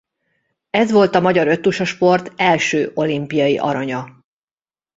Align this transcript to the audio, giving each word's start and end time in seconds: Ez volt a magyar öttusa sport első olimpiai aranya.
Ez 0.69 0.91
volt 0.91 1.15
a 1.15 1.19
magyar 1.19 1.47
öttusa 1.47 1.85
sport 1.85 2.31
első 2.35 2.91
olimpiai 2.93 3.57
aranya. 3.57 4.19